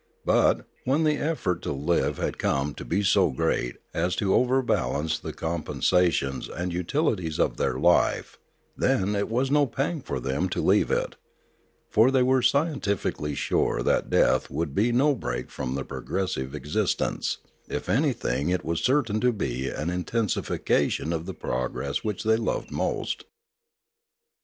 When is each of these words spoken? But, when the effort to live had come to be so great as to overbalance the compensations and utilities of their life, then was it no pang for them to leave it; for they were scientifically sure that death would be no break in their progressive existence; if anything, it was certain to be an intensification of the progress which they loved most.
But, 0.25 0.65
when 0.83 1.03
the 1.03 1.17
effort 1.17 1.61
to 1.61 1.71
live 1.71 2.17
had 2.17 2.39
come 2.39 2.73
to 2.73 2.83
be 2.83 3.03
so 3.03 3.29
great 3.29 3.75
as 3.93 4.15
to 4.15 4.33
overbalance 4.33 5.19
the 5.19 5.31
compensations 5.31 6.49
and 6.49 6.73
utilities 6.73 7.39
of 7.39 7.57
their 7.57 7.77
life, 7.77 8.39
then 8.75 9.11
was 9.29 9.51
it 9.51 9.53
no 9.53 9.67
pang 9.67 10.01
for 10.01 10.19
them 10.19 10.49
to 10.49 10.59
leave 10.59 10.89
it; 10.89 11.17
for 11.87 12.09
they 12.09 12.23
were 12.23 12.41
scientifically 12.41 13.35
sure 13.35 13.83
that 13.83 14.09
death 14.09 14.49
would 14.49 14.73
be 14.73 14.91
no 14.91 15.13
break 15.13 15.49
in 15.59 15.75
their 15.75 15.83
progressive 15.83 16.55
existence; 16.55 17.37
if 17.69 17.87
anything, 17.87 18.49
it 18.49 18.65
was 18.65 18.83
certain 18.83 19.21
to 19.21 19.31
be 19.31 19.69
an 19.69 19.91
intensification 19.91 21.13
of 21.13 21.27
the 21.27 21.35
progress 21.35 22.03
which 22.03 22.23
they 22.23 22.37
loved 22.37 22.71
most. 22.71 23.25